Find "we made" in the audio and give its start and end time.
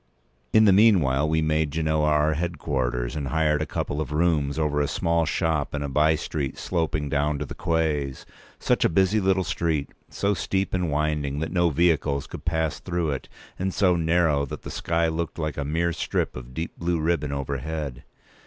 1.29-1.69